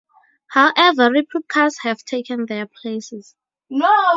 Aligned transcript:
However, 0.47 1.11
replicas 1.11 1.77
have 1.83 1.99
taken 2.03 2.47
their 2.47 2.65
places. 2.65 3.35